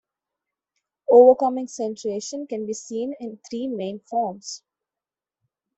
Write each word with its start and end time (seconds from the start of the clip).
Overcoming 1.11 1.67
centration 1.67 2.49
can 2.49 2.65
be 2.65 2.73
seen 2.73 3.13
in 3.19 3.39
three 3.47 3.67
main 3.67 3.99
forms. 3.99 4.63